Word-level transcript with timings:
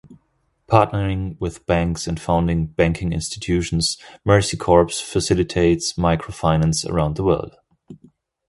Partnering 0.67 1.39
with 1.39 1.67
banks 1.67 2.07
and 2.07 2.19
founding 2.19 2.65
banking 2.65 3.13
institutions, 3.13 3.99
Mercy 4.25 4.57
Corps 4.57 4.89
facilitates 4.89 5.93
microfinance 5.93 6.89
around 6.89 7.17
the 7.17 7.23
world. 7.23 7.55